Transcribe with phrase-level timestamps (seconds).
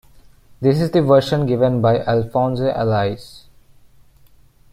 [0.59, 3.43] This is the version given by Alphonse Allais.